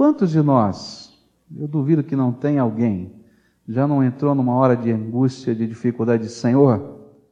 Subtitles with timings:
[0.00, 1.12] Quantos de nós,
[1.54, 3.22] eu duvido que não tenha alguém,
[3.68, 6.78] já não entrou numa hora de angústia, de dificuldade, de Senhor,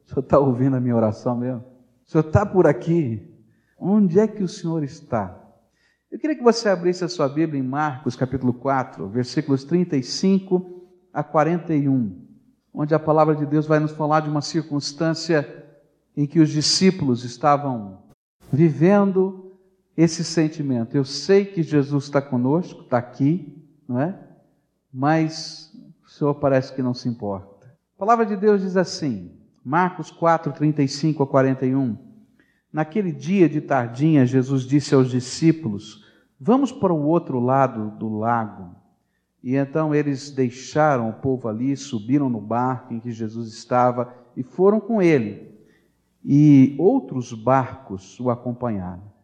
[0.05, 1.65] o Senhor está ouvindo a minha oração mesmo?
[2.07, 3.27] O Senhor está por aqui?
[3.81, 5.35] Onde é que o Senhor está?
[6.13, 11.25] Eu queria que você abrisse a sua Bíblia em Marcos capítulo 4, versículos 35 a
[11.25, 12.21] 41,
[12.75, 15.65] onde a palavra de Deus vai nos falar de uma circunstância
[16.15, 18.03] em que os discípulos estavam
[18.53, 19.48] vivendo
[19.99, 20.97] esse sentimento.
[20.97, 24.17] Eu sei que Jesus está conosco, está aqui, não é?
[24.95, 27.67] Mas o Senhor parece que não se importa.
[27.97, 29.33] A palavra de Deus diz assim,
[29.65, 31.99] Marcos 4, 35 a 41.
[32.73, 36.05] Naquele dia de tardinha, Jesus disse aos discípulos:
[36.41, 38.77] Vamos para o outro lado do lago.
[39.43, 44.45] E então eles deixaram o povo ali, subiram no barco em que Jesus estava e
[44.45, 45.59] foram com ele.
[46.25, 49.18] E outros barcos o acompanharam.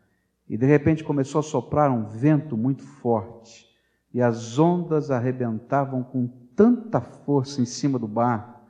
[0.48, 3.66] E de repente começou a soprar um vento muito forte,
[4.12, 8.61] e as ondas arrebentavam com tanta força em cima do barco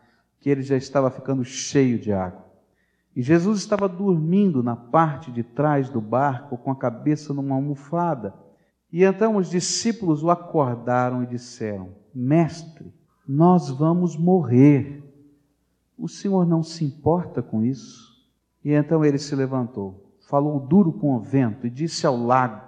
[0.40, 2.44] que ele já estava ficando cheio de água.
[3.16, 8.34] E Jesus estava dormindo na parte de trás do barco com a cabeça numa almofada.
[8.92, 12.92] E então os discípulos o acordaram e disseram: Mestre,
[13.26, 15.02] nós vamos morrer.
[15.96, 18.12] O Senhor não se importa com isso?
[18.64, 22.62] E então ele se levantou, falou duro com o vento e disse ao lago: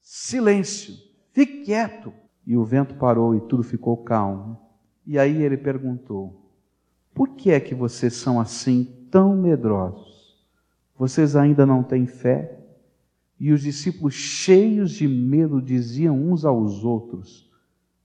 [0.00, 0.94] Silêncio,
[1.32, 2.12] fique quieto.
[2.46, 4.58] E o vento parou e tudo ficou calmo.
[5.06, 6.50] E aí ele perguntou:
[7.14, 10.44] Por que é que vocês são assim tão medrosos?
[10.96, 12.60] Vocês ainda não têm fé?
[13.38, 17.50] E os discípulos, cheios de medo, diziam uns aos outros: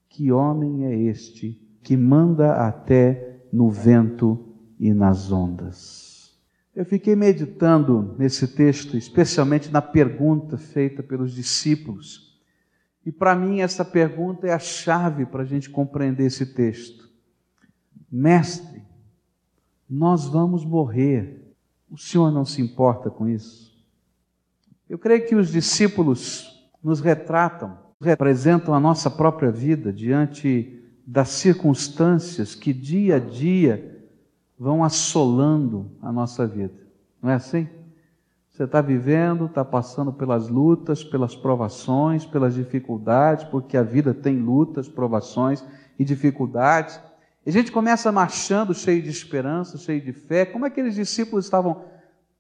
[0.08, 4.40] Que homem é este que manda até no vento
[4.80, 6.09] e nas ondas?
[6.80, 12.40] Eu fiquei meditando nesse texto, especialmente na pergunta feita pelos discípulos.
[13.06, 17.10] E para mim, essa pergunta é a chave para a gente compreender esse texto.
[18.10, 18.82] Mestre,
[19.90, 21.54] nós vamos morrer.
[21.92, 23.78] O Senhor não se importa com isso?
[24.90, 32.56] Eu creio que os discípulos nos retratam, representam a nossa própria vida diante das circunstâncias
[32.56, 33.99] que dia a dia
[34.60, 36.74] vão assolando a nossa vida.
[37.24, 37.68] Não é assim?
[38.50, 44.38] Você está vivendo, está passando pelas lutas, pelas provações, pelas dificuldades, porque a vida tem
[44.38, 45.64] lutas, provações
[45.98, 47.00] e dificuldades.
[47.46, 51.86] E a gente começa marchando cheio de esperança, cheio de fé, como aqueles discípulos estavam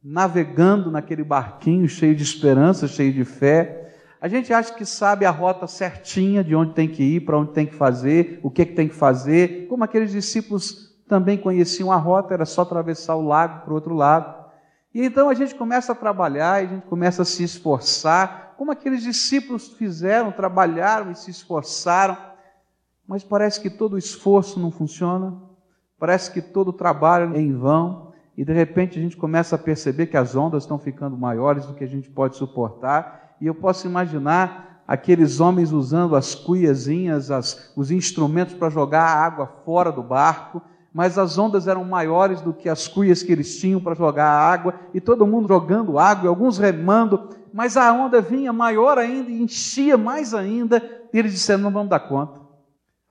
[0.03, 3.93] navegando naquele barquinho cheio de esperança, cheio de fé.
[4.19, 7.53] A gente acha que sabe a rota certinha de onde tem que ir, para onde
[7.53, 11.97] tem que fazer, o que, que tem que fazer, como aqueles discípulos também conheciam a
[11.97, 14.45] rota, era só atravessar o lago para o outro lado.
[14.93, 19.03] E então a gente começa a trabalhar, a gente começa a se esforçar, como aqueles
[19.03, 22.29] discípulos fizeram, trabalharam e se esforçaram
[23.09, 25.35] mas parece que todo esforço não funciona,
[25.97, 29.57] parece que todo o trabalho é em vão, e de repente a gente começa a
[29.57, 33.55] perceber que as ondas estão ficando maiores do que a gente pode suportar, e eu
[33.55, 39.91] posso imaginar aqueles homens usando as cuiazinhas, as, os instrumentos para jogar a água fora
[39.91, 40.61] do barco,
[40.93, 44.51] mas as ondas eram maiores do que as cuias que eles tinham para jogar a
[44.51, 49.29] água, e todo mundo jogando água, e alguns remando, mas a onda vinha maior ainda
[49.29, 50.81] e enchia mais ainda,
[51.13, 52.39] e eles disseram: não vamos dar conta.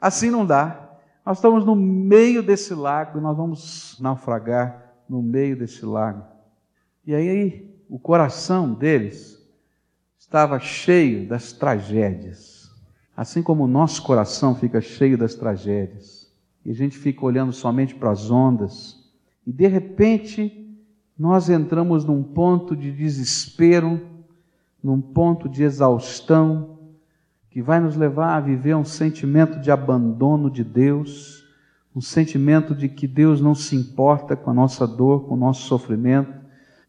[0.01, 0.89] Assim não dá.
[1.25, 6.25] Nós estamos no meio desse lago e nós vamos naufragar no meio desse lago.
[7.07, 9.39] E aí o coração deles
[10.19, 12.71] estava cheio das tragédias.
[13.17, 16.18] Assim como o nosso coração fica cheio das tragédias.
[16.65, 18.97] E a gente fica olhando somente para as ondas.
[19.47, 20.59] E de repente
[21.19, 24.01] nós entramos num ponto de desespero,
[24.83, 26.79] num ponto de exaustão,
[27.51, 31.45] que vai nos levar a viver um sentimento de abandono de Deus,
[31.95, 35.63] um sentimento de que Deus não se importa com a nossa dor, com o nosso
[35.63, 36.33] sofrimento,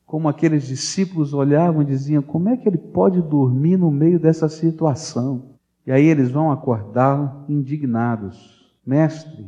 [0.06, 4.48] como aqueles discípulos olhavam e diziam: como é que ele pode dormir no meio dessa
[4.50, 5.58] situação?
[5.88, 9.48] E aí eles vão acordar indignados: Mestre,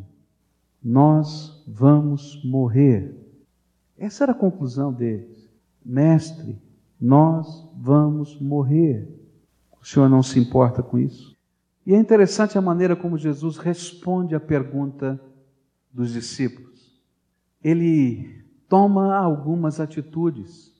[0.83, 3.16] nós vamos morrer.
[3.98, 5.50] Essa era a conclusão deles.
[5.86, 6.60] Mestre,
[7.00, 9.07] nós vamos morrer.
[9.80, 11.36] O Senhor não se importa com isso?
[11.86, 15.19] E é interessante a maneira como Jesus responde à pergunta
[15.92, 17.01] dos discípulos.
[17.63, 20.72] Ele toma algumas atitudes.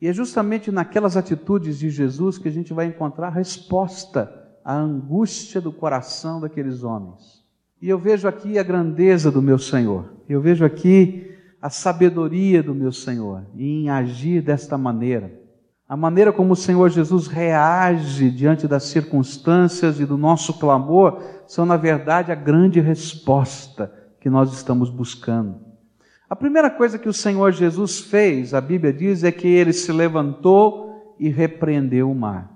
[0.00, 4.32] E é justamente naquelas atitudes de Jesus que a gente vai encontrar a resposta
[4.64, 7.37] à angústia do coração daqueles homens.
[7.80, 10.12] E eu vejo aqui a grandeza do meu Senhor.
[10.28, 11.30] Eu vejo aqui
[11.60, 15.38] a sabedoria do meu Senhor em agir desta maneira
[15.88, 21.64] a maneira como o Senhor Jesus reage diante das circunstâncias e do nosso clamor, são,
[21.64, 23.90] na verdade, a grande resposta
[24.20, 25.58] que nós estamos buscando.
[26.28, 29.90] A primeira coisa que o Senhor Jesus fez, a Bíblia diz, é que ele se
[29.90, 32.52] levantou e repreendeu o mar.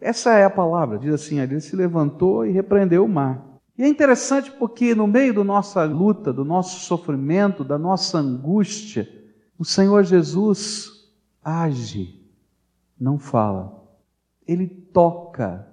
[0.00, 3.42] Essa é a palavra, diz assim: ele se levantou e repreendeu o mar.
[3.82, 9.08] E é interessante porque no meio da nossa luta, do nosso sofrimento, da nossa angústia,
[9.58, 11.10] o Senhor Jesus
[11.42, 12.24] age,
[12.96, 13.84] não fala.
[14.46, 15.66] Ele toca,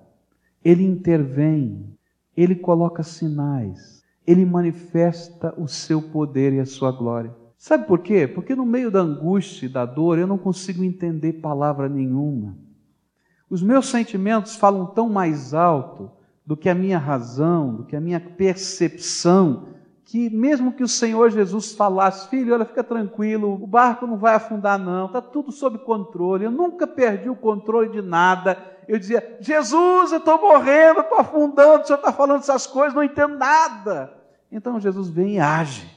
[0.66, 1.96] ele intervém,
[2.36, 7.32] ele coloca sinais, ele manifesta o seu poder e a sua glória.
[7.60, 8.28] Sabe por quê?
[8.28, 12.58] Porque no meio da angústia e da dor eu não consigo entender palavra nenhuma.
[13.48, 16.18] Os meus sentimentos falam tão mais alto
[16.50, 19.68] do que a minha razão, do que a minha percepção,
[20.04, 24.34] que mesmo que o Senhor Jesus falasse, filho, olha, fica tranquilo, o barco não vai
[24.34, 28.57] afundar não, está tudo sob controle, eu nunca perdi o controle de nada.
[28.88, 33.04] Eu dizia, Jesus, eu estou morrendo, estou afundando, o Senhor está falando essas coisas, não
[33.04, 34.12] entendo nada.
[34.51, 35.88] Então Jesus vem e age.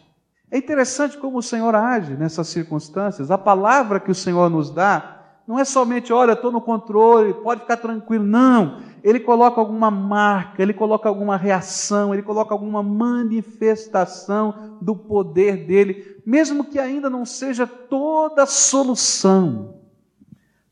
[0.51, 3.31] É interessante como o Senhor age nessas circunstâncias.
[3.31, 7.63] A palavra que o Senhor nos dá não é somente, olha, estou no controle, pode
[7.63, 8.25] ficar tranquilo.
[8.25, 8.92] Não.
[9.03, 16.21] Ele coloca alguma marca, ele coloca alguma reação, ele coloca alguma manifestação do poder dele,
[16.25, 19.81] mesmo que ainda não seja toda a solução,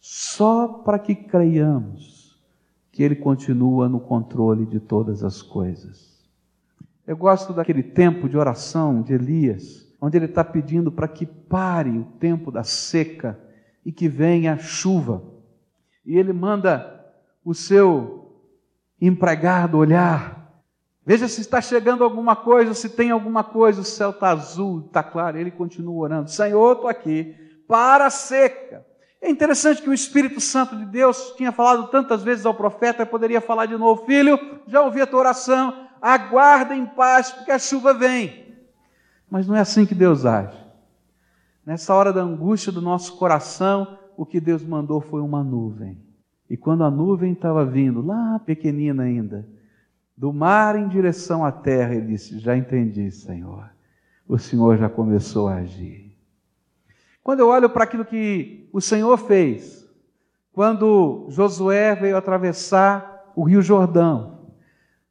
[0.00, 2.40] só para que creiamos
[2.92, 6.20] que ele continua no controle de todas as coisas.
[7.06, 11.90] Eu gosto daquele tempo de oração de Elias, onde ele está pedindo para que pare
[11.90, 13.38] o tempo da seca
[13.84, 15.22] e que venha chuva.
[16.06, 16.99] E ele manda
[17.44, 18.20] o seu
[19.00, 20.40] empregado olhar.
[21.04, 25.02] Veja se está chegando alguma coisa, se tem alguma coisa, o céu está azul, está
[25.02, 25.38] claro.
[25.38, 27.34] Ele continua orando: Senhor, estou aqui,
[27.66, 28.86] para a seca.
[29.20, 33.40] É interessante que o Espírito Santo de Deus tinha falado tantas vezes ao profeta, poderia
[33.40, 37.92] falar de novo: Filho, já ouvi a tua oração, aguarda em paz, porque a chuva
[37.92, 38.56] vem.
[39.30, 40.58] Mas não é assim que Deus age.
[41.64, 46.09] Nessa hora da angústia do nosso coração, o que Deus mandou foi uma nuvem.
[46.50, 49.46] E quando a nuvem estava vindo, lá pequenina ainda,
[50.16, 53.70] do mar em direção à terra, ele disse: Já entendi, Senhor.
[54.26, 56.18] O Senhor já começou a agir.
[57.22, 59.88] Quando eu olho para aquilo que o Senhor fez,
[60.52, 64.50] quando Josué veio atravessar o Rio Jordão,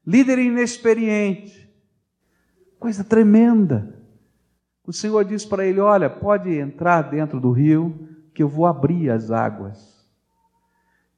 [0.06, 1.70] líder inexperiente,
[2.78, 3.96] coisa tremenda.
[4.86, 9.10] O Senhor disse para ele: Olha, pode entrar dentro do rio, que eu vou abrir
[9.10, 9.99] as águas.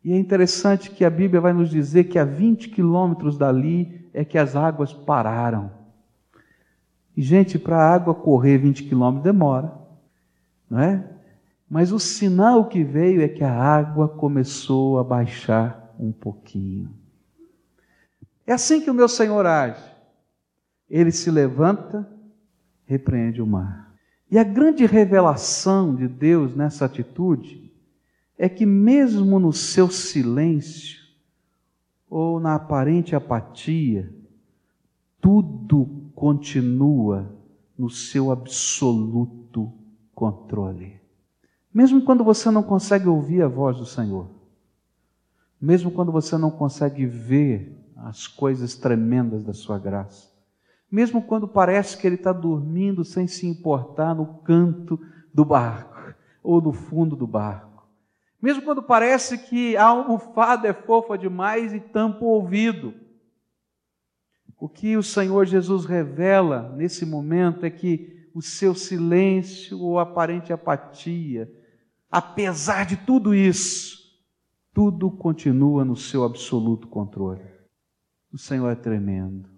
[0.03, 4.25] E é interessante que a Bíblia vai nos dizer que a 20 quilômetros dali é
[4.25, 5.71] que as águas pararam.
[7.15, 9.71] E, gente, para a água correr 20 quilômetros demora,
[10.69, 11.07] não é?
[11.69, 16.89] Mas o sinal que veio é que a água começou a baixar um pouquinho.
[18.45, 19.83] É assim que o meu Senhor age.
[20.89, 22.05] Ele se levanta,
[22.85, 23.93] repreende o mar.
[24.29, 27.70] E a grande revelação de Deus nessa atitude
[28.41, 30.99] é que, mesmo no seu silêncio,
[32.09, 34.11] ou na aparente apatia,
[35.21, 37.31] tudo continua
[37.77, 39.71] no seu absoluto
[40.15, 40.99] controle.
[41.71, 44.27] Mesmo quando você não consegue ouvir a voz do Senhor,
[45.61, 50.31] mesmo quando você não consegue ver as coisas tremendas da sua graça,
[50.91, 54.99] mesmo quando parece que ele está dormindo sem se importar no canto
[55.31, 57.70] do barco ou no fundo do barco.
[58.41, 62.93] Mesmo quando parece que a almofada é fofa demais e tampa o ouvido.
[64.57, 70.53] O que o Senhor Jesus revela nesse momento é que o seu silêncio ou aparente
[70.53, 71.51] apatia,
[72.09, 73.99] apesar de tudo isso,
[74.73, 77.43] tudo continua no seu absoluto controle.
[78.31, 79.49] O Senhor é tremendo.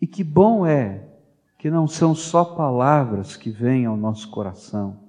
[0.00, 1.08] E que bom é
[1.58, 5.03] que não são só palavras que vêm ao nosso coração,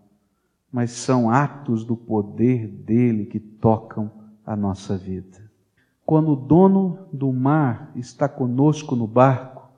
[0.76, 4.12] mas são atos do poder dele que tocam
[4.46, 5.50] a nossa vida.
[6.06, 9.70] Quando o dono do mar está conosco no barco,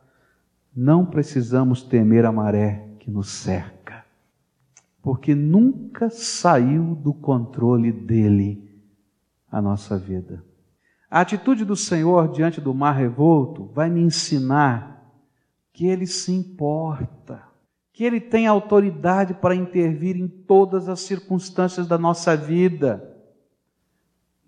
[0.76, 4.04] não precisamos temer a maré que nos cerca,
[5.00, 8.68] porque nunca saiu do controle dele
[9.52, 10.44] a nossa vida.
[11.12, 15.14] A atitude do Senhor diante do mar revolto vai me ensinar
[15.72, 17.44] que Ele se importa,
[17.98, 23.18] que Ele tem autoridade para intervir em todas as circunstâncias da nossa vida.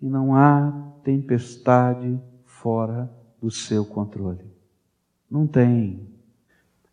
[0.00, 3.10] E não há tempestade fora
[3.42, 4.44] do seu controle.
[5.28, 6.08] Não tem.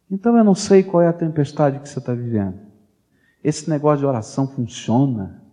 [0.10, 2.58] Então eu não sei qual é a tempestade que você está vivendo.
[3.44, 5.44] Esse negócio de oração funciona.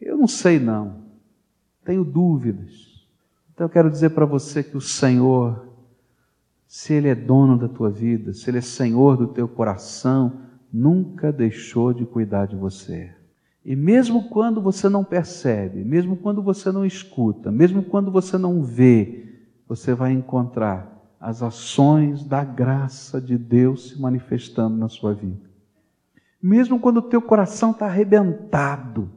[0.00, 1.02] Eu não sei não.
[1.84, 3.04] Tenho dúvidas.
[3.52, 5.65] Então eu quero dizer para você que o Senhor,
[6.76, 10.40] se Ele é dono da tua vida, se Ele é Senhor do teu coração,
[10.70, 13.14] nunca deixou de cuidar de você.
[13.64, 18.62] E mesmo quando você não percebe, mesmo quando você não escuta, mesmo quando você não
[18.62, 19.24] vê,
[19.66, 25.48] você vai encontrar as ações da graça de Deus se manifestando na sua vida.
[26.42, 29.10] Mesmo quando o teu coração está arrebentado,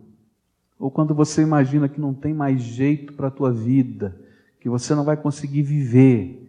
[0.79, 4.17] ou quando você imagina que não tem mais jeito para a tua vida,
[4.61, 6.45] que você não vai conseguir viver,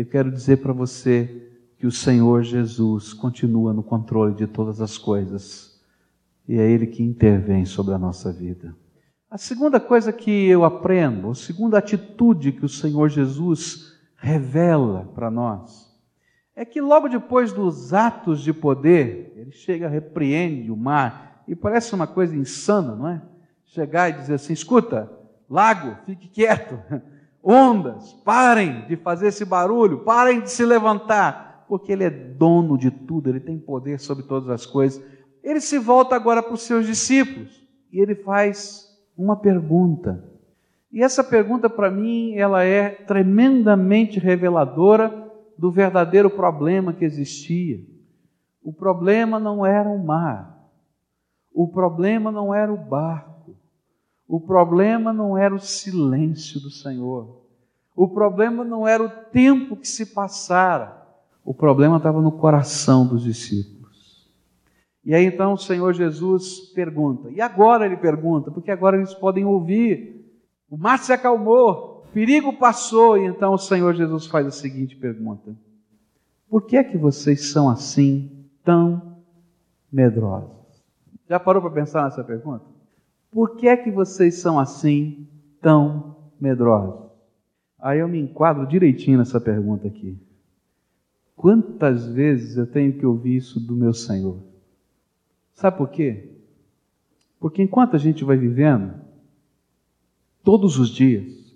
[0.00, 4.98] eu quero dizer para você que o Senhor Jesus continua no controle de todas as
[4.98, 5.80] coisas
[6.48, 8.74] e é Ele que intervém sobre a nossa vida.
[9.30, 15.30] A segunda coisa que eu aprendo, a segunda atitude que o Senhor Jesus revela para
[15.30, 15.92] nós,
[16.54, 21.94] é que logo depois dos atos de poder, ele chega, repreende o mar, e parece
[21.94, 23.22] uma coisa insana, não é?
[23.64, 25.10] Chegar e dizer assim: escuta,
[25.50, 26.78] lago, fique quieto,
[27.44, 32.90] ondas, parem de fazer esse barulho, parem de se levantar, porque ele é dono de
[32.90, 35.02] tudo, ele tem poder sobre todas as coisas
[35.44, 40.24] ele se volta agora para os seus discípulos e ele faz uma pergunta.
[40.90, 47.78] E essa pergunta, para mim, ela é tremendamente reveladora do verdadeiro problema que existia.
[48.62, 50.66] O problema não era o mar,
[51.52, 53.33] o problema não era o barco,
[54.26, 57.42] o problema não era o silêncio do Senhor,
[57.94, 61.02] o problema não era o tempo que se passara,
[61.44, 64.30] o problema estava no coração dos discípulos.
[65.04, 67.30] E aí então o Senhor Jesus pergunta.
[67.30, 70.24] E agora ele pergunta, porque agora eles podem ouvir.
[70.70, 74.96] O mar se acalmou, o perigo passou, e então o Senhor Jesus faz a seguinte
[74.96, 75.54] pergunta:
[76.48, 79.18] Por que é que vocês são assim tão
[79.92, 80.50] medrosos?
[81.28, 82.73] Já parou para pensar nessa pergunta?
[83.34, 85.26] Por que é que vocês são assim
[85.60, 87.10] tão medrosos?
[87.80, 90.16] Aí eu me enquadro direitinho nessa pergunta aqui.
[91.34, 94.38] Quantas vezes eu tenho que ouvir isso do meu Senhor?
[95.52, 96.30] Sabe por quê?
[97.40, 98.94] Porque enquanto a gente vai vivendo,
[100.44, 101.52] todos os dias,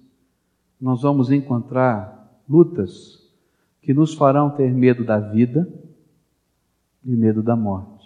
[0.81, 3.25] nós vamos encontrar lutas
[3.81, 5.73] que nos farão ter medo da vida
[7.05, 7.98] e medo da morte.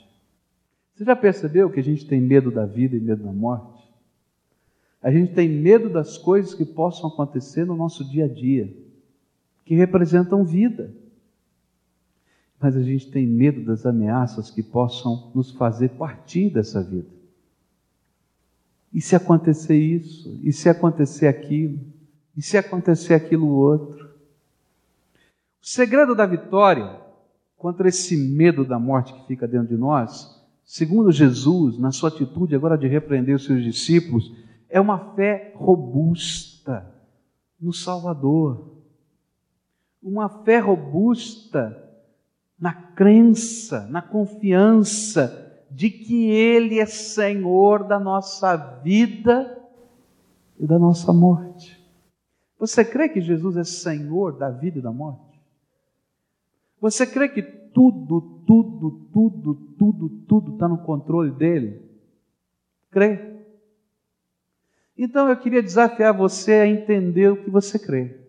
[0.95, 3.83] Você já percebeu que a gente tem medo da vida e medo da morte?
[5.03, 8.73] A gente tem medo das coisas que possam acontecer no nosso dia a dia,
[9.65, 10.93] que representam vida
[12.63, 17.09] mas a gente tem medo das ameaças que possam nos fazer partir dessa vida.
[18.95, 20.39] E se acontecer isso?
[20.45, 21.81] E se acontecer aquilo?
[22.37, 24.09] E se acontecer aquilo outro?
[25.61, 27.01] O segredo da vitória
[27.59, 32.55] contra esse medo da morte que fica dentro de nós, segundo Jesus, na sua atitude
[32.55, 34.33] agora de repreender os seus discípulos,
[34.69, 36.91] é uma fé robusta
[37.61, 38.73] no Salvador.
[40.03, 41.79] Uma fé robusta
[42.59, 45.39] na crença, na confiança
[45.71, 49.59] de que Ele é Senhor da nossa vida
[50.59, 51.81] e da nossa morte.
[52.59, 55.41] Você crê que Jesus é Senhor da vida e da morte?
[56.81, 57.43] Você crê que
[57.73, 61.83] tudo, tudo, tudo, tudo, tudo está no controle dele?
[62.91, 63.33] Crê?
[64.97, 68.21] Então eu queria desafiar você a entender o que você crê.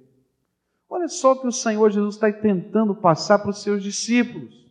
[0.90, 4.64] Olha só o que o Senhor Jesus está tentando passar para os seus discípulos.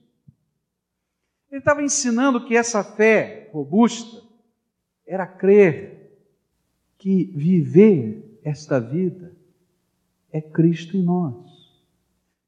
[1.50, 4.23] Ele estava ensinando que essa fé robusta
[5.07, 6.02] era crer
[6.97, 9.37] que viver esta vida
[10.33, 11.51] é Cristo em nós.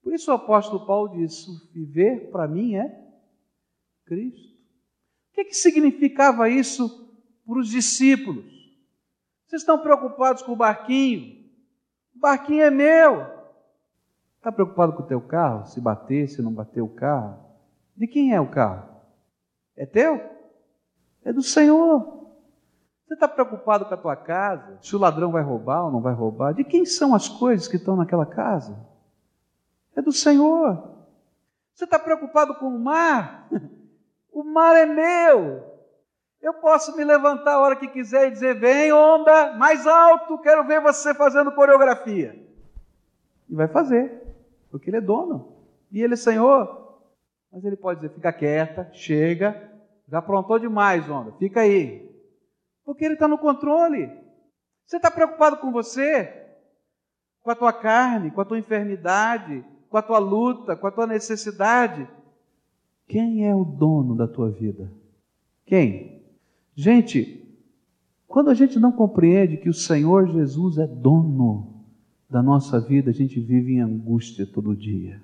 [0.04, 3.02] Por isso o apóstolo Paulo diz: viver para mim é
[4.04, 4.52] Cristo.
[5.30, 7.10] O que, que significava isso
[7.44, 8.44] para os discípulos?
[9.46, 11.42] Vocês estão preocupados com o barquinho?
[12.14, 13.26] O barquinho é meu.
[14.36, 15.66] Está preocupado com o teu carro?
[15.66, 17.42] Se bater, se não bater o carro?
[17.96, 18.86] De quem é o carro?
[19.74, 20.20] É teu?
[21.24, 22.28] É do Senhor.
[23.06, 24.78] Você está preocupado com a tua casa?
[24.82, 26.52] Se o ladrão vai roubar ou não vai roubar?
[26.52, 28.93] De quem são as coisas que estão naquela casa?
[29.96, 30.94] É do Senhor.
[31.72, 33.48] Você está preocupado com o mar?
[34.36, 35.62] O mar é meu.
[36.42, 40.66] Eu posso me levantar a hora que quiser e dizer: vem, onda, mais alto, quero
[40.66, 42.44] ver você fazendo coreografia.
[43.48, 44.24] E vai fazer
[44.74, 45.56] porque ele é dono
[45.92, 46.98] e ele é senhor.
[47.52, 49.72] Mas ele pode dizer: fica quieta, chega,
[50.08, 52.12] já aprontou demais, onda, fica aí.
[52.84, 54.10] Porque ele está no controle.
[54.84, 56.44] Você está preocupado com você,
[57.40, 61.06] com a tua carne, com a tua enfermidade, com a tua luta, com a tua
[61.06, 62.08] necessidade.
[63.06, 64.90] Quem é o dono da tua vida?
[65.64, 66.20] Quem?
[66.74, 67.40] Gente,
[68.26, 71.84] Quando a gente não compreende que o Senhor Jesus é dono
[72.28, 75.22] da nossa vida, a gente vive em angústia todo dia.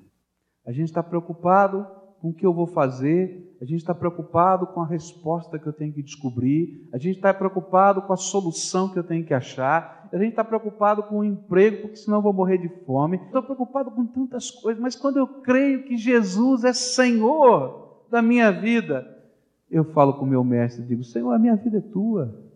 [0.64, 1.84] A gente está preocupado
[2.20, 5.72] com o que eu vou fazer, a gente está preocupado com a resposta que eu
[5.72, 9.99] tenho que descobrir, a gente está preocupado com a solução que eu tenho que achar,
[10.12, 13.16] a gente está preocupado com o emprego, porque senão eu vou morrer de fome.
[13.16, 18.50] Estou preocupado com tantas coisas, mas quando eu creio que Jesus é Senhor da minha
[18.50, 19.06] vida,
[19.70, 22.50] eu falo com o meu mestre, digo: Senhor, a minha vida é tua.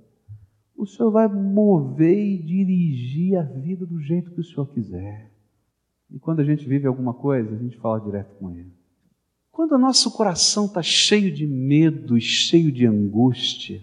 [0.77, 5.33] O Senhor vai mover e dirigir a vida do jeito que o Senhor quiser.
[6.11, 8.73] E quando a gente vive alguma coisa, a gente fala direto com Ele.
[9.53, 13.81] Quando o nosso coração está cheio de medo e cheio de angústia,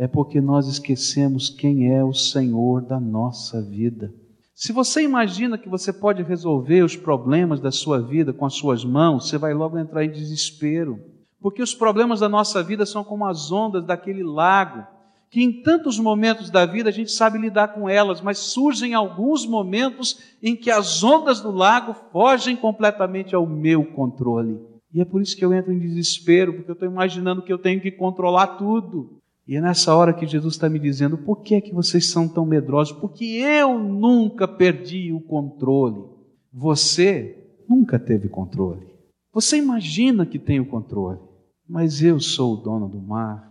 [0.00, 4.10] é porque nós esquecemos quem é o Senhor da nossa vida.
[4.54, 8.82] Se você imagina que você pode resolver os problemas da sua vida com as suas
[8.82, 10.98] mãos, você vai logo entrar em desespero.
[11.38, 14.86] Porque os problemas da nossa vida são como as ondas daquele lago,
[15.30, 19.44] que em tantos momentos da vida a gente sabe lidar com elas, mas surgem alguns
[19.44, 24.58] momentos em que as ondas do lago fogem completamente ao meu controle.
[24.94, 27.58] E é por isso que eu entro em desespero, porque eu estou imaginando que eu
[27.58, 29.19] tenho que controlar tudo.
[29.50, 32.28] E é nessa hora que Jesus está me dizendo: por que é que vocês são
[32.28, 32.96] tão medrosos?
[32.96, 36.04] Porque eu nunca perdi o controle.
[36.52, 37.36] Você
[37.68, 38.86] nunca teve controle.
[39.32, 41.18] Você imagina que tem o controle,
[41.68, 43.50] mas eu sou o dono do mar,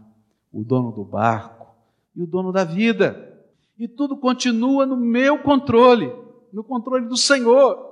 [0.54, 1.68] o dono do barco
[2.16, 3.38] e o dono da vida.
[3.78, 6.10] E tudo continua no meu controle,
[6.54, 7.90] no controle do Senhor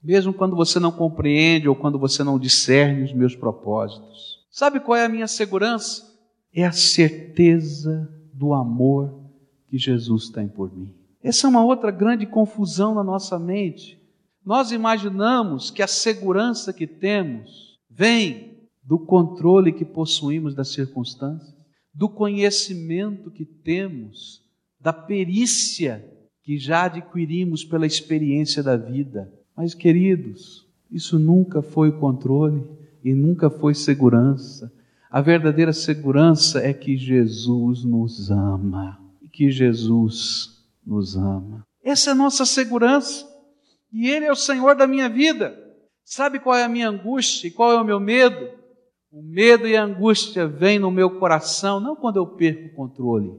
[0.00, 4.46] mesmo quando você não compreende ou quando você não discerne os meus propósitos.
[4.48, 6.07] Sabe qual é a minha segurança?
[6.52, 9.22] É a certeza do amor
[9.68, 10.94] que Jesus tem por mim.
[11.22, 14.00] Essa é uma outra grande confusão na nossa mente.
[14.44, 21.54] Nós imaginamos que a segurança que temos vem do controle que possuímos das circunstâncias,
[21.92, 24.42] do conhecimento que temos,
[24.80, 26.08] da perícia
[26.42, 29.30] que já adquirimos pela experiência da vida.
[29.54, 32.64] Mas, queridos, isso nunca foi controle
[33.04, 34.72] e nunca foi segurança.
[35.10, 41.66] A verdadeira segurança é que Jesus nos ama e que Jesus nos ama.
[41.82, 43.26] Essa é a nossa segurança.
[43.92, 45.56] E Ele é o Senhor da minha vida.
[46.04, 48.48] Sabe qual é a minha angústia e qual é o meu medo?
[49.10, 53.32] O medo e a angústia vêm no meu coração, não quando eu perco o controle,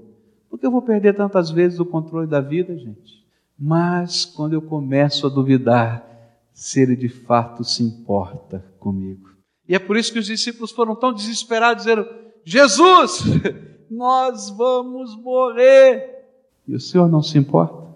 [0.50, 3.24] porque eu vou perder tantas vezes o controle da vida, gente,
[3.58, 6.04] mas quando eu começo a duvidar
[6.52, 9.29] se ele de fato se importa comigo.
[9.70, 12.08] E é por isso que os discípulos foram tão desesperados, dizendo:
[12.44, 13.22] Jesus,
[13.90, 16.26] nós vamos morrer.
[16.68, 17.88] E o Senhor não se importa?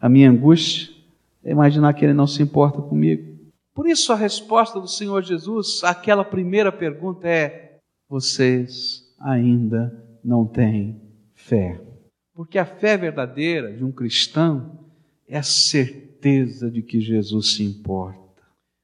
[0.00, 0.94] A minha angústia
[1.42, 3.36] é imaginar que Ele não se importa comigo.
[3.74, 11.02] Por isso, a resposta do Senhor Jesus àquela primeira pergunta é: vocês ainda não têm
[11.34, 11.80] fé.
[12.34, 14.78] Porque a fé verdadeira de um cristão
[15.26, 18.20] é a certeza de que Jesus se importa.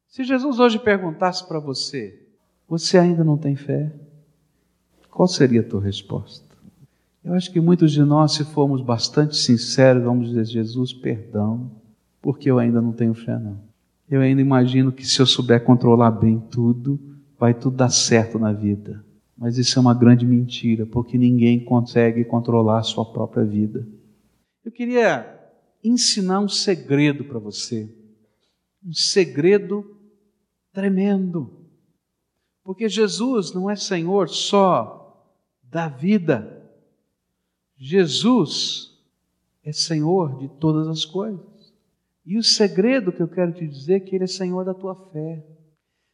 [0.08, 2.21] Se Jesus hoje perguntasse para você,
[2.72, 3.92] você ainda não tem fé?
[5.10, 6.56] Qual seria a tua resposta?
[7.22, 11.70] Eu acho que muitos de nós, se formos bastante sinceros, vamos dizer: Jesus, perdão,
[12.22, 13.60] porque eu ainda não tenho fé, não.
[14.08, 16.98] Eu ainda imagino que se eu souber controlar bem tudo,
[17.38, 19.04] vai tudo dar certo na vida.
[19.36, 23.86] Mas isso é uma grande mentira, porque ninguém consegue controlar a sua própria vida.
[24.64, 25.26] Eu queria
[25.84, 27.94] ensinar um segredo para você.
[28.82, 29.84] Um segredo
[30.72, 31.61] tremendo.
[32.64, 35.26] Porque Jesus não é Senhor só
[35.62, 36.62] da vida.
[37.76, 38.96] Jesus
[39.64, 41.40] é Senhor de todas as coisas.
[42.24, 44.94] E o segredo que eu quero te dizer é que Ele é Senhor da tua
[44.94, 45.44] fé.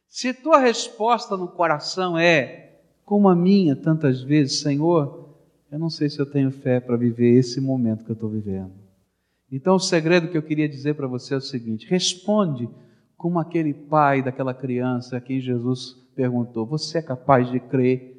[0.07, 5.35] Se tua resposta no coração é, como a minha tantas vezes, Senhor,
[5.71, 8.73] eu não sei se eu tenho fé para viver esse momento que eu estou vivendo.
[9.51, 12.67] Então, o segredo que eu queria dizer para você é o seguinte: responde
[13.19, 18.17] como aquele pai daquela criança a quem Jesus perguntou: Você é capaz de crer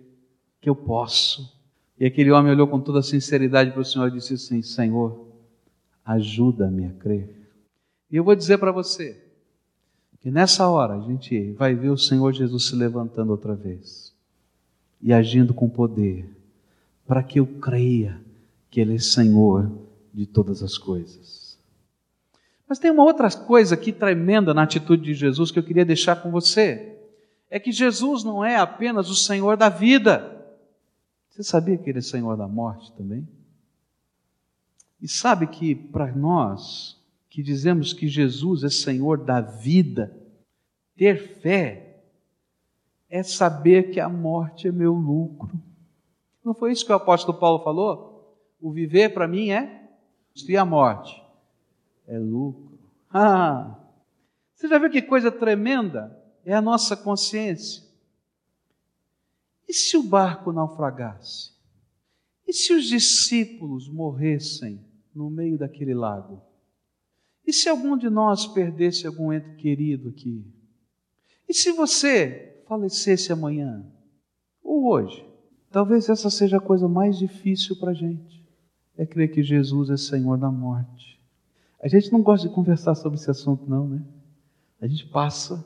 [0.61, 1.59] que eu posso?
[1.99, 5.27] E aquele homem olhou com toda sinceridade para o Senhor e disse assim: Senhor,
[6.05, 7.35] ajuda-me a crer.
[8.11, 9.19] E eu vou dizer para você
[10.21, 14.15] que nessa hora a gente vai ver o Senhor Jesus se levantando outra vez
[15.01, 16.29] e agindo com poder,
[17.07, 18.21] para que eu creia
[18.71, 19.73] que Ele é Senhor
[20.13, 21.40] de todas as coisas.
[22.71, 26.23] Mas tem uma outra coisa aqui tremenda na atitude de Jesus que eu queria deixar
[26.23, 27.01] com você.
[27.51, 30.47] É que Jesus não é apenas o Senhor da vida.
[31.29, 33.27] Você sabia que Ele é Senhor da morte também?
[35.03, 36.97] E sabe que para nós
[37.29, 40.17] que dizemos que Jesus é Senhor da vida,
[40.97, 41.97] ter fé
[43.09, 45.51] é saber que a morte é meu lucro.
[46.45, 48.39] Não foi isso que o apóstolo Paulo falou?
[48.61, 49.89] O viver para mim é
[50.49, 51.21] e a morte
[52.11, 52.79] é lucro.
[53.09, 53.79] Ah!
[54.53, 56.15] Você já viu que coisa tremenda?
[56.45, 57.83] É a nossa consciência.
[59.69, 61.53] E se o barco naufragasse?
[62.47, 66.43] E se os discípulos morressem no meio daquele lago?
[67.47, 70.45] E se algum de nós perdesse algum ente querido aqui?
[71.49, 73.87] E se você falecesse amanhã?
[74.63, 75.25] Ou hoje?
[75.71, 78.45] Talvez essa seja a coisa mais difícil para a gente.
[78.97, 81.20] É crer que Jesus é Senhor da morte.
[81.83, 84.05] A gente não gosta de conversar sobre esse assunto, não, né?
[84.81, 85.65] A gente passa.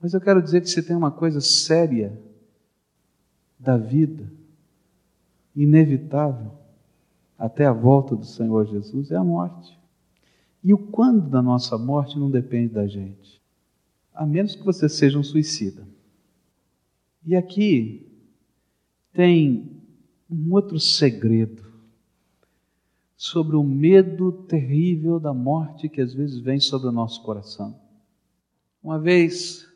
[0.00, 2.18] Mas eu quero dizer que se tem uma coisa séria
[3.58, 4.30] da vida,
[5.54, 6.52] inevitável,
[7.38, 9.78] até a volta do Senhor Jesus, é a morte.
[10.62, 13.40] E o quando da nossa morte não depende da gente,
[14.14, 15.86] a menos que você seja um suicida.
[17.26, 18.10] E aqui
[19.12, 19.82] tem
[20.30, 21.63] um outro segredo
[23.16, 27.78] sobre o medo terrível da morte que às vezes vem sobre o nosso coração.
[28.82, 29.66] Uma vez,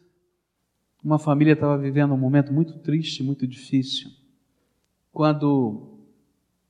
[1.02, 4.10] uma família estava vivendo um momento muito triste, muito difícil,
[5.12, 5.98] quando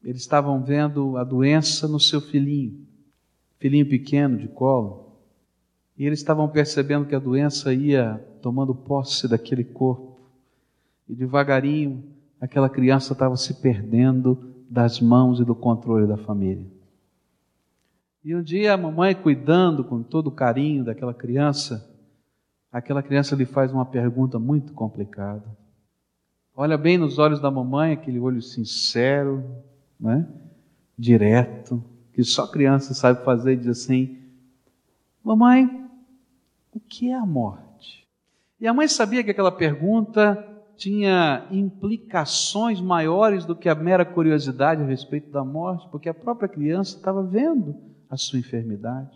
[0.02, 2.86] eles estavam vendo a doença no seu filhinho,
[3.58, 5.18] filhinho pequeno de colo,
[5.96, 10.20] e eles estavam percebendo que a doença ia tomando posse daquele corpo,
[11.08, 12.04] e devagarinho
[12.40, 16.66] aquela criança estava se perdendo das mãos e do controle da família.
[18.24, 21.88] E um dia a mamãe, cuidando com todo carinho daquela criança,
[22.70, 25.44] aquela criança lhe faz uma pergunta muito complicada.
[26.54, 29.44] Olha bem nos olhos da mamãe, aquele olho sincero,
[29.98, 30.28] né?
[30.98, 34.18] direto, que só criança sabe fazer, e diz assim:
[35.22, 35.88] Mamãe,
[36.72, 38.06] o que é a morte?
[38.60, 40.44] E a mãe sabia que aquela pergunta
[40.78, 46.48] tinha implicações maiores do que a mera curiosidade a respeito da morte, porque a própria
[46.48, 47.74] criança estava vendo
[48.08, 49.10] a sua enfermidade.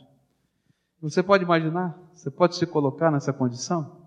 [1.01, 1.97] Você pode imaginar?
[2.13, 4.03] Você pode se colocar nessa condição?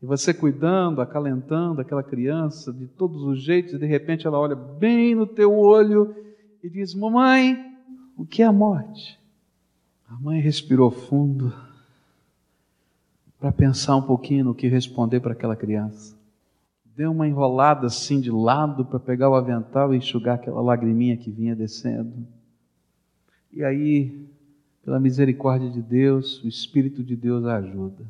[0.00, 4.54] E você cuidando, acalentando aquela criança de todos os jeitos, e de repente ela olha
[4.54, 6.14] bem no teu olho
[6.62, 7.56] e diz: Mamãe,
[8.16, 9.18] o que é a morte?
[10.08, 11.52] A mãe respirou fundo
[13.40, 16.17] para pensar um pouquinho no que responder para aquela criança
[16.98, 21.30] deu uma enrolada assim de lado para pegar o avental e enxugar aquela lagriminha que
[21.30, 22.26] vinha descendo.
[23.52, 24.28] E aí,
[24.82, 28.04] pela misericórdia de Deus, o Espírito de Deus a ajuda.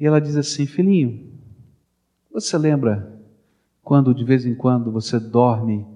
[0.00, 1.30] E ela diz assim: Filhinho,
[2.32, 3.20] você lembra
[3.82, 5.86] quando de vez em quando você dorme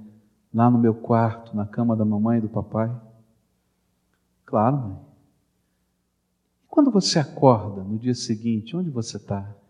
[0.53, 2.95] lá no meu quarto, na cama da mamãe e do papai?
[4.45, 4.99] Claro, mãe.
[6.63, 9.62] E quando você acorda no dia seguinte, onde você está?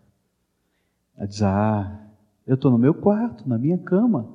[1.16, 2.06] Ela diz: Ah,
[2.46, 4.28] eu estou no meu quarto, na minha cama.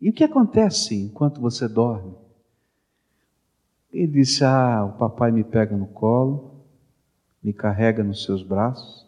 [0.00, 2.14] E o que acontece enquanto você dorme?
[3.92, 6.62] Ele disse: Ah, o papai me pega no colo,
[7.42, 9.06] me carrega nos seus braços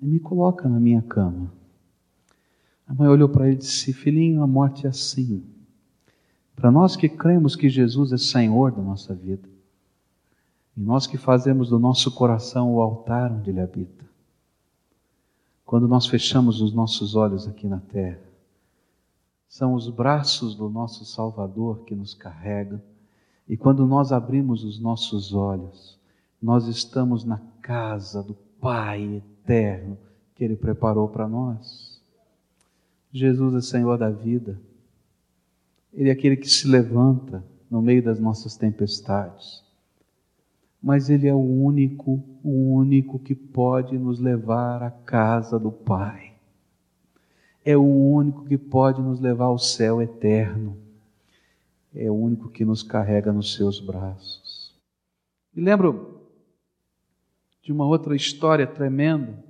[0.00, 1.52] e me coloca na minha cama.
[2.86, 5.44] A mãe olhou para ele e disse: Filhinho, a morte é assim.
[6.54, 9.48] Para nós que cremos que Jesus é Senhor da nossa vida,
[10.76, 14.04] e nós que fazemos do nosso coração o altar onde Ele habita,
[15.74, 18.20] quando nós fechamos os nossos olhos aqui na terra.
[19.48, 22.80] São os braços do nosso Salvador que nos carregam,
[23.48, 25.98] e quando nós abrimos os nossos olhos,
[26.40, 29.98] nós estamos na casa do Pai eterno
[30.36, 32.00] que Ele preparou para nós.
[33.10, 34.56] Jesus é Senhor da vida,
[35.92, 39.64] Ele é aquele que se levanta no meio das nossas tempestades
[40.84, 46.34] mas Ele é o único, o único que pode nos levar à casa do Pai.
[47.64, 50.76] É o único que pode nos levar ao céu eterno.
[51.94, 54.78] É o único que nos carrega nos seus braços.
[55.56, 56.20] E lembro
[57.62, 59.42] de uma outra história tremenda,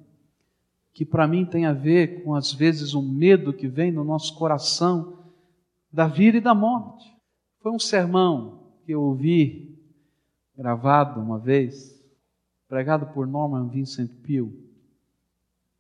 [0.93, 4.39] que para mim tem a ver com, às vezes, o medo que vem no nosso
[4.39, 5.19] coração
[5.93, 7.13] da vida e da morte.
[7.59, 9.74] Foi um sermão que eu ouvi
[10.57, 12.01] gravado uma vez,
[12.69, 14.53] pregado por Norman Vincent Peale,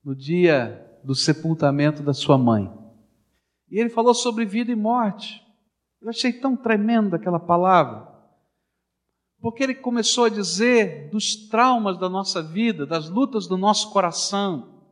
[0.04, 2.70] no dia do sepultamento da sua mãe.
[3.70, 5.42] E ele falou sobre vida e morte.
[6.00, 8.08] Eu achei tão tremenda aquela palavra,
[9.40, 14.82] porque ele começou a dizer dos traumas da nossa vida, das lutas do nosso coração.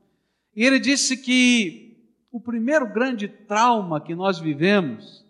[0.55, 1.93] E ele disse que
[2.31, 5.25] o primeiro grande trauma que nós vivemos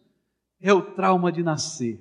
[0.61, 2.01] é o trauma de nascer.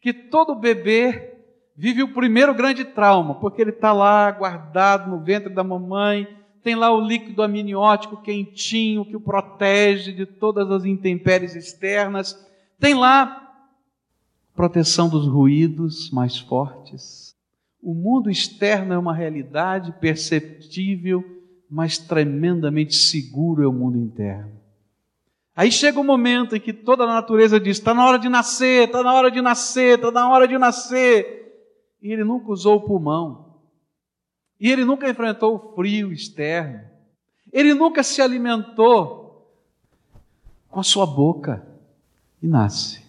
[0.00, 1.33] Que todo bebê
[1.76, 6.28] vive o primeiro grande trauma, porque ele está lá guardado no ventre da mamãe,
[6.62, 12.34] tem lá o líquido amniótico quentinho que o protege de todas as intempéries externas,
[12.78, 13.40] tem lá
[14.54, 17.34] proteção dos ruídos mais fortes.
[17.82, 21.22] O mundo externo é uma realidade perceptível,
[21.68, 24.52] mas tremendamente seguro é o mundo interno.
[25.56, 28.28] Aí chega o um momento em que toda a natureza diz: está na hora de
[28.28, 31.43] nascer, está na hora de nascer, está na hora de nascer.
[32.04, 33.54] E ele nunca usou o pulmão.
[34.60, 36.80] E ele nunca enfrentou o frio externo.
[37.50, 39.50] Ele nunca se alimentou
[40.68, 41.66] com a sua boca.
[42.42, 43.02] E nasce.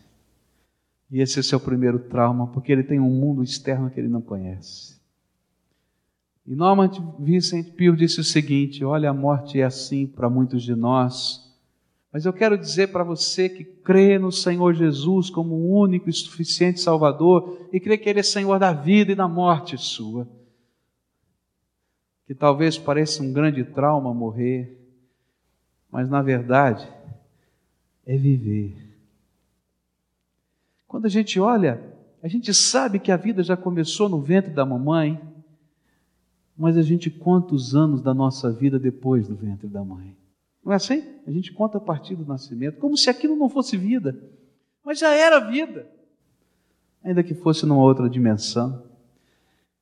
[1.12, 4.08] E esse é o seu primeiro trauma, porque ele tem um mundo externo que ele
[4.08, 4.95] não conhece.
[6.47, 10.73] E Norman Vincent Peale disse o seguinte: Olha, a morte é assim para muitos de
[10.73, 11.44] nós,
[12.15, 16.13] mas eu quero dizer para você que crê no Senhor Jesus como o único e
[16.13, 20.25] suficiente Salvador e crê que Ele é Senhor da vida e da morte sua,
[22.25, 24.80] que talvez pareça um grande trauma morrer,
[25.91, 26.88] mas na verdade
[28.06, 28.86] é viver
[30.95, 31.84] quando a gente olha,
[32.23, 35.21] a gente sabe que a vida já começou no ventre da mamãe,
[36.58, 40.15] mas a gente conta os anos da nossa vida depois do ventre da mãe.
[40.65, 41.04] Não é assim?
[41.28, 44.19] A gente conta a partir do nascimento, como se aquilo não fosse vida,
[44.84, 45.88] mas já era vida,
[47.04, 48.84] ainda que fosse numa outra dimensão.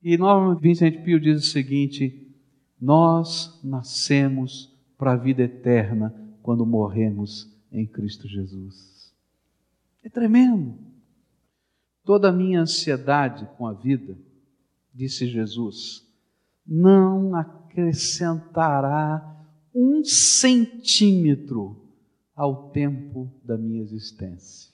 [0.02, 2.30] E Norman Vincent Peale diz o seguinte:
[2.78, 9.10] nós nascemos para a vida eterna quando morremos em Cristo Jesus.
[10.02, 10.76] É tremendo.
[12.04, 14.18] Toda a minha ansiedade com a vida,
[14.92, 16.06] disse Jesus,
[16.66, 19.33] não acrescentará
[19.74, 21.76] um centímetro
[22.34, 24.72] ao tempo da minha existência.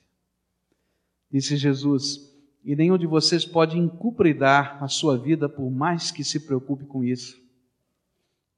[1.30, 2.28] Disse Jesus,
[2.64, 7.02] e nenhum de vocês pode encupridar a sua vida por mais que se preocupe com
[7.02, 7.40] isso.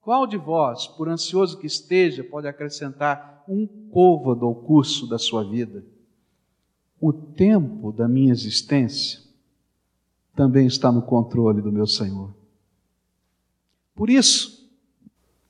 [0.00, 5.44] Qual de vós, por ansioso que esteja, pode acrescentar um côvado ao curso da sua
[5.48, 5.84] vida?
[7.02, 9.20] o tempo da minha existência
[10.36, 12.32] também está no controle do meu Senhor.
[13.92, 14.51] Por isso,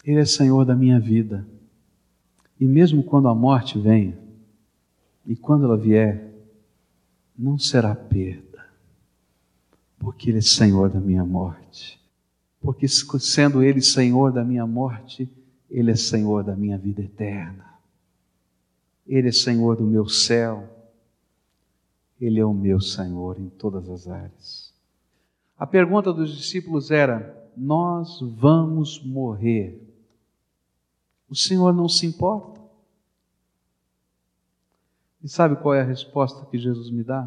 [0.05, 1.47] Ele é Senhor da minha vida.
[2.59, 4.19] E mesmo quando a morte venha,
[5.27, 6.33] e quando ela vier,
[7.39, 8.67] não será perda,
[9.99, 12.01] porque Ele é Senhor da minha morte.
[12.61, 15.29] Porque sendo Ele Senhor da minha morte,
[15.71, 17.67] Ele é Senhor da minha vida eterna.
[19.07, 20.69] Ele é Senhor do meu céu,
[22.23, 24.73] ele é o meu Senhor em todas as áreas.
[25.59, 29.92] A pergunta dos discípulos era: Nós vamos morrer.
[31.33, 32.61] O Senhor não se importa?
[35.25, 37.27] E sabe qual é a resposta que Jesus me dá?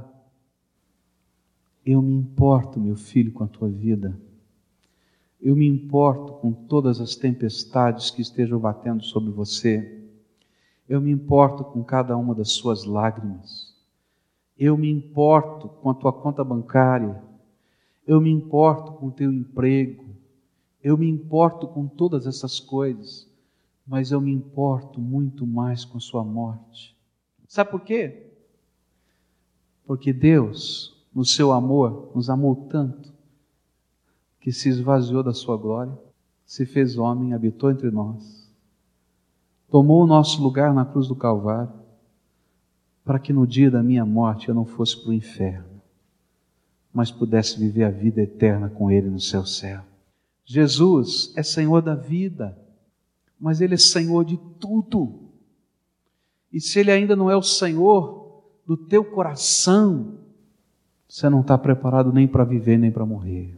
[1.84, 4.16] Eu me importo, meu filho, com a tua vida.
[5.42, 10.08] Eu me importo com todas as tempestades que estejam batendo sobre você.
[10.88, 13.76] Eu me importo com cada uma das suas lágrimas.
[14.56, 17.20] Eu me importo com a tua conta bancária.
[18.06, 20.06] Eu me importo com o teu emprego.
[20.84, 23.34] Eu me importo com todas essas coisas.
[23.86, 26.96] Mas eu me importo muito mais com sua morte.
[27.48, 28.32] Sabe por quê?
[29.86, 33.14] Porque Deus, no seu amor, nos amou tanto
[34.40, 35.98] que se esvaziou da sua glória,
[36.46, 38.52] se fez homem, habitou entre nós,
[39.70, 41.86] tomou o nosso lugar na cruz do Calvário
[43.04, 45.82] para que no dia da minha morte eu não fosse para o inferno,
[46.92, 49.82] mas pudesse viver a vida eterna com Ele no seu céu.
[50.44, 52.58] Jesus é Senhor da vida,
[53.40, 55.30] mas Ele é Senhor de tudo.
[56.52, 60.18] E se Ele ainda não é o Senhor do teu coração,
[61.08, 63.58] você não está preparado nem para viver nem para morrer.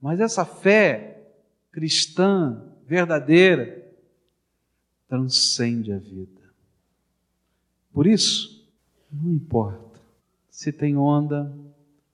[0.00, 1.22] Mas essa fé
[1.70, 3.86] cristã, verdadeira,
[5.08, 6.40] transcende a vida.
[7.92, 8.66] Por isso,
[9.12, 9.90] não importa
[10.60, 11.50] se tem onda,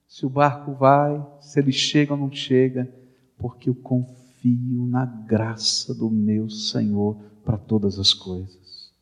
[0.06, 2.88] se o barco vai, se ele chega ou não chega,
[3.36, 8.92] porque eu confio na graça do meu Senhor para todas as coisas.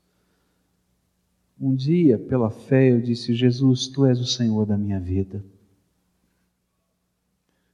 [1.60, 5.44] Um dia, pela fé, eu disse: Jesus, tu és o Senhor da minha vida.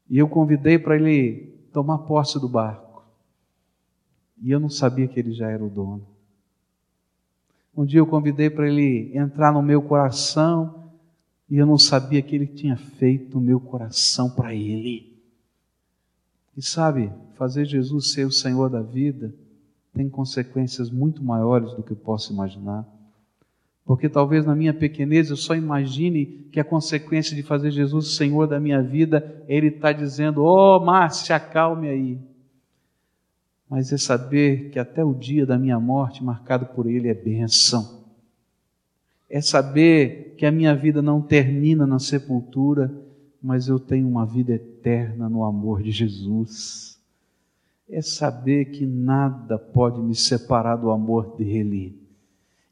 [0.08, 3.04] E eu convidei para ele tomar posse do barco.
[4.42, 6.06] E eu não sabia que ele já era o dono.
[7.76, 10.90] Um dia eu convidei para ele entrar no meu coração
[11.48, 15.19] e eu não sabia que ele tinha feito o meu coração para ele.
[16.60, 19.32] E sabe, fazer Jesus ser o Senhor da vida
[19.94, 22.86] tem consequências muito maiores do que eu posso imaginar.
[23.82, 28.10] Porque talvez na minha pequenez eu só imagine que a consequência de fazer Jesus o
[28.10, 32.18] Senhor da minha vida, Ele está dizendo: Ó oh, Márcia, acalme aí.
[33.66, 38.04] mas é saber que até o dia da minha morte, marcado por Ele, é bênção.
[39.30, 42.92] É saber que a minha vida não termina na sepultura,
[43.42, 46.98] mas eu tenho uma vida eterna no amor de Jesus.
[47.88, 51.98] É saber que nada pode me separar do amor dele.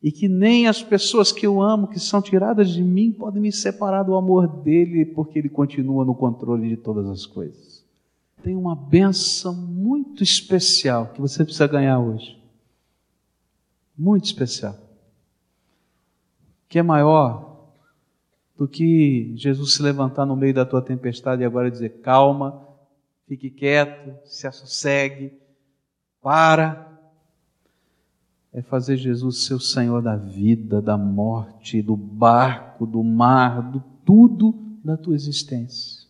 [0.03, 3.51] E que nem as pessoas que eu amo, que são tiradas de mim, podem me
[3.51, 7.85] separar do amor dele, porque ele continua no controle de todas as coisas.
[8.43, 12.39] Tem uma benção muito especial que você precisa ganhar hoje.
[13.97, 14.77] Muito especial.
[16.69, 17.48] Que é maior
[18.59, 22.67] do que Jesus se levantar no meio da tua tempestade e agora dizer: calma,
[23.29, 25.33] fique quieto, se assossegue,
[26.21, 26.87] para.
[28.51, 34.53] É fazer Jesus seu Senhor da vida, da morte, do barco, do mar, do tudo
[34.83, 36.09] da tua existência.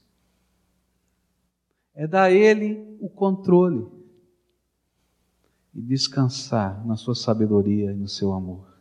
[1.94, 3.86] É dar a Ele o controle
[5.74, 8.78] e descansar na sua sabedoria e no seu amor.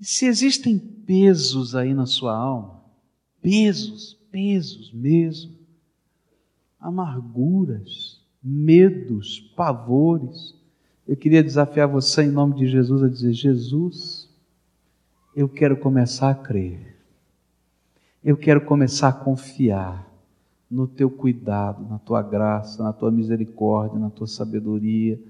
[0.00, 2.83] E se existem pesos aí na sua alma,
[3.44, 5.52] pesos, pesos mesmo,
[6.80, 10.54] amarguras, medos, pavores.
[11.06, 14.30] Eu queria desafiar você em nome de Jesus a dizer: Jesus,
[15.36, 16.96] eu quero começar a crer,
[18.24, 20.10] eu quero começar a confiar
[20.70, 25.20] no teu cuidado, na tua graça, na tua misericórdia, na tua sabedoria,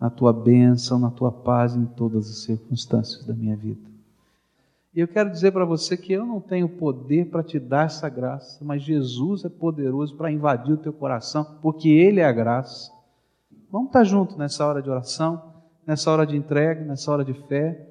[0.00, 3.93] na tua bênção, na tua paz em todas as circunstâncias da minha vida.
[4.94, 8.08] E eu quero dizer para você que eu não tenho poder para te dar essa
[8.08, 12.92] graça, mas Jesus é poderoso para invadir o teu coração, porque Ele é a graça.
[13.72, 15.42] Vamos estar juntos nessa hora de oração,
[15.84, 17.88] nessa hora de entrega, nessa hora de fé,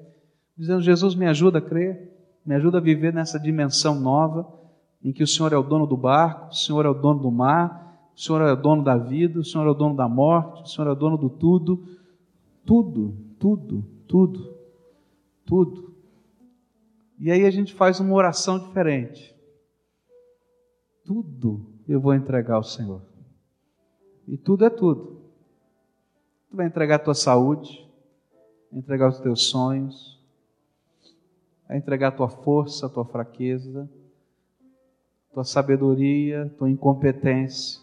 [0.56, 2.10] dizendo: Jesus, me ajuda a crer,
[2.44, 4.48] me ajuda a viver nessa dimensão nova,
[5.02, 7.30] em que o Senhor é o dono do barco, o Senhor é o dono do
[7.30, 10.62] mar, o Senhor é o dono da vida, o Senhor é o dono da morte,
[10.62, 11.84] o Senhor é o dono do tudo,
[12.64, 14.54] tudo, tudo, tudo,
[15.44, 15.93] tudo.
[17.18, 19.34] E aí a gente faz uma oração diferente.
[21.04, 23.02] Tudo eu vou entregar ao Senhor.
[24.26, 25.20] E tudo é tudo.
[26.50, 27.88] Tu vai entregar a tua saúde,
[28.72, 30.20] entregar os teus sonhos,
[31.68, 33.88] vai entregar a tua força, a tua fraqueza,
[35.32, 37.82] tua sabedoria, tua incompetência.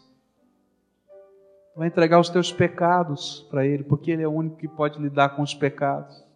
[1.76, 5.36] Vai entregar os teus pecados para Ele, porque Ele é o único que pode lidar
[5.36, 6.31] com os pecados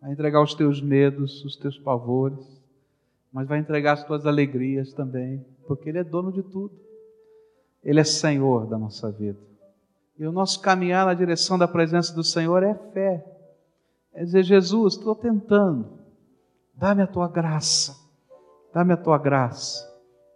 [0.00, 2.60] vai entregar os teus medos, os teus pavores,
[3.32, 6.74] mas vai entregar as tuas alegrias também, porque Ele é dono de tudo.
[7.82, 9.38] Ele é Senhor da nossa vida.
[10.18, 13.24] E o nosso caminhar na direção da presença do Senhor é fé.
[14.12, 15.86] É dizer, Jesus, estou tentando,
[16.74, 17.96] dá-me a tua graça,
[18.74, 19.88] dá-me a tua graça,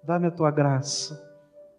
[0.04, 1.20] dá-me a tua graça,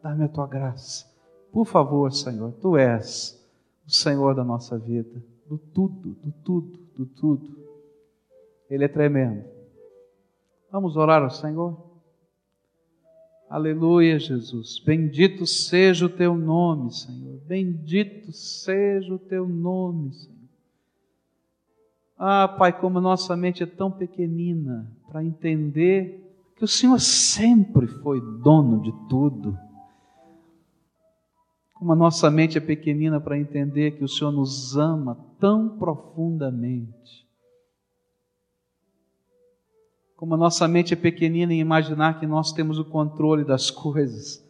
[0.03, 1.05] dá-me a tua graça.
[1.51, 3.41] Por favor, Senhor, tu és
[3.87, 7.64] o Senhor da nossa vida, do tudo, do tudo, do tudo.
[8.69, 9.45] Ele é tremendo.
[10.71, 11.85] Vamos orar ao Senhor?
[13.49, 14.79] Aleluia, Jesus.
[14.79, 17.39] Bendito seja o teu nome, Senhor.
[17.45, 20.35] Bendito seja o teu nome, Senhor.
[22.17, 26.21] Ah, Pai, como nossa mente é tão pequenina para entender
[26.55, 29.57] que o Senhor sempre foi dono de tudo.
[31.73, 37.24] Como a nossa mente é pequenina para entender que o Senhor nos ama tão profundamente
[40.15, 44.43] como a nossa mente é pequenina em imaginar que nós temos o controle das coisas,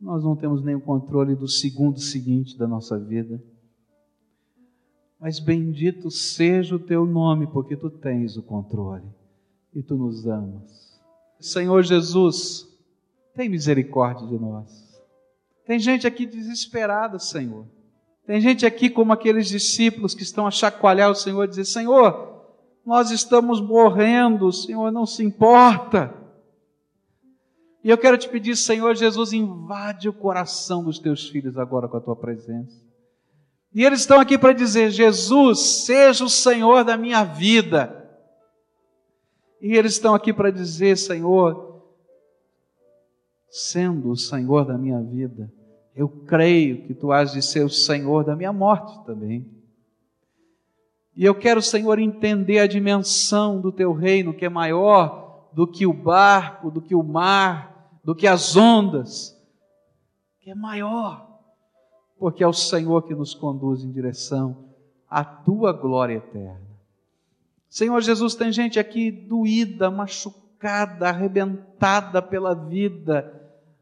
[0.00, 3.40] nós não temos nem o controle do segundo seguinte da nossa vida.
[5.20, 9.06] Mas bendito seja o teu nome, porque tu tens o controle
[9.72, 11.00] e tu nos amas.
[11.38, 12.66] Senhor Jesus,
[13.34, 15.00] tem misericórdia de nós.
[15.64, 17.64] Tem gente aqui desesperada, Senhor.
[18.26, 22.31] Tem gente aqui como aqueles discípulos que estão a chacoalhar o Senhor e dizer: Senhor,
[22.84, 26.12] nós estamos morrendo, o Senhor não se importa.
[27.84, 31.96] E eu quero te pedir, Senhor Jesus, invade o coração dos teus filhos agora com
[31.96, 32.80] a tua presença.
[33.74, 37.98] E eles estão aqui para dizer: Jesus, seja o Senhor da minha vida.
[39.60, 41.82] E eles estão aqui para dizer: Senhor,
[43.48, 45.52] sendo o Senhor da minha vida,
[45.94, 49.61] eu creio que tu has de ser o Senhor da minha morte também.
[51.14, 55.86] E eu quero, Senhor, entender a dimensão do teu reino, que é maior do que
[55.86, 59.38] o barco, do que o mar, do que as ondas,
[60.40, 61.40] que é maior,
[62.18, 64.70] porque é o Senhor que nos conduz em direção
[65.08, 66.72] à tua glória eterna.
[67.68, 73.40] Senhor Jesus, tem gente aqui doída, machucada, arrebentada pela vida,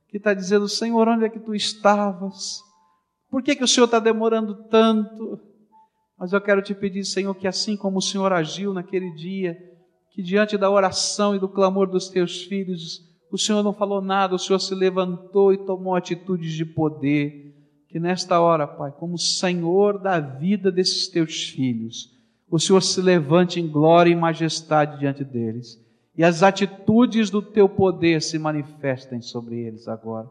[0.09, 2.63] que está dizendo: Senhor, onde é que tu estavas?
[3.31, 5.41] Por que, que o Senhor está demorando tanto?
[6.21, 9.57] Mas eu quero te pedir, Senhor, que assim como o Senhor agiu naquele dia,
[10.11, 13.01] que diante da oração e do clamor dos teus filhos,
[13.33, 17.57] o Senhor não falou nada, o Senhor se levantou e tomou atitudes de poder.
[17.89, 22.15] Que nesta hora, Pai, como Senhor da vida desses teus filhos,
[22.51, 25.83] o Senhor se levante em glória e majestade diante deles,
[26.15, 30.29] e as atitudes do teu poder se manifestem sobre eles agora.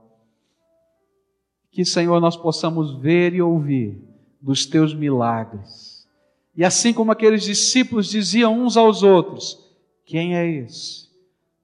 [1.72, 4.09] Que, Senhor, nós possamos ver e ouvir
[4.42, 6.08] dos teus milagres.
[6.56, 9.58] E assim como aqueles discípulos diziam uns aos outros:
[10.06, 11.10] Quem é esse?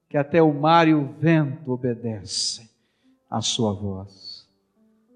[0.09, 2.69] Que até o mar e o vento obedecem
[3.29, 4.47] à sua voz.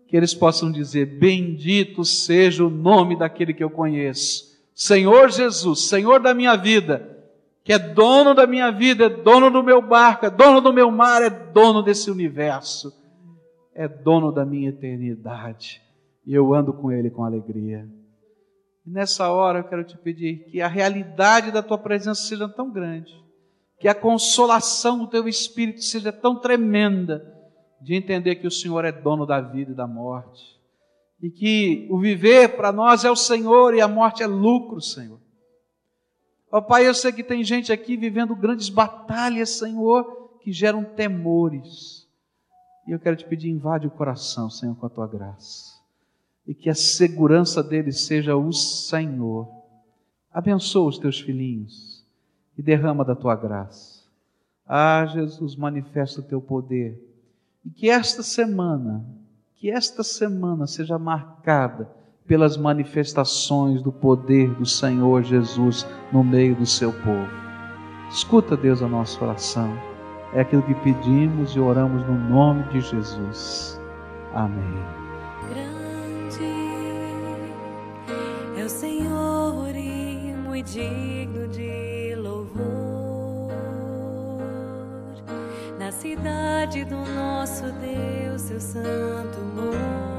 [0.07, 6.19] Que eles possam dizer: Bendito seja o nome daquele que eu conheço, Senhor Jesus, Senhor
[6.19, 7.17] da minha vida,
[7.63, 10.89] que é dono da minha vida, é dono do meu barco, é dono do meu
[10.89, 12.93] mar, é dono desse universo,
[13.75, 15.81] é dono da minha eternidade
[16.29, 17.89] e eu ando com Ele com alegria.
[18.85, 22.71] E nessa hora eu quero te pedir que a realidade da tua presença seja tão
[22.71, 23.11] grande,
[23.79, 27.25] que a consolação do teu espírito seja tão tremenda,
[27.81, 30.39] de entender que o Senhor é dono da vida e da morte,
[31.19, 35.19] e que o viver para nós é o Senhor e a morte é lucro, Senhor.
[36.51, 42.07] Ó Pai, eu sei que tem gente aqui vivendo grandes batalhas, Senhor, que geram temores.
[42.87, 45.68] E eu quero te pedir, invade o coração, Senhor, com a tua graça
[46.49, 49.47] e que a segurança deles seja o Senhor.
[50.33, 52.03] Abençoa os teus filhinhos
[52.57, 54.03] e derrama da tua graça.
[54.67, 56.99] Ah, Jesus, manifesta o teu poder.
[57.63, 59.05] E que esta semana,
[59.57, 61.87] que esta semana seja marcada
[62.25, 67.29] pelas manifestações do poder do Senhor Jesus no meio do seu povo.
[68.09, 69.71] Escuta, Deus, a nossa oração.
[70.33, 73.79] É aquilo que pedimos e oramos no nome de Jesus.
[74.33, 75.88] Amém.
[80.73, 83.51] Digno de louvor.
[85.79, 90.18] Na cidade do nosso Deus, seu santo monte.